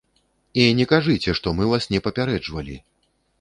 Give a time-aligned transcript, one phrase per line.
[0.61, 2.81] І не кажыце, што мы вас не папярэджвалі.